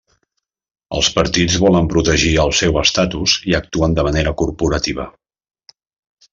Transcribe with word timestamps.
Els 0.99 1.09
partits 1.17 1.57
volen 1.65 1.89
protegir 1.91 2.33
el 2.45 2.55
seu 2.61 2.81
estatus 2.83 3.37
i 3.53 3.57
actuen 3.61 3.97
de 4.01 4.09
manera 4.11 4.35
corporativa. 4.43 5.07